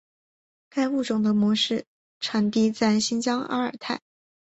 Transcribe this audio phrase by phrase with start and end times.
[0.67, 1.85] 该物种的模式
[2.19, 4.01] 产地在新疆阿尔泰。